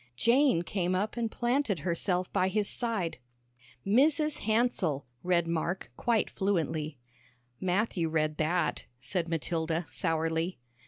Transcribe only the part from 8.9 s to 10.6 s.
said Matilda, sourly.